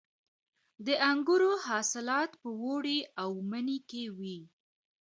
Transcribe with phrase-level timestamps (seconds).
[0.85, 4.39] د انګورو حاصلات په اوړي او مني کې وي.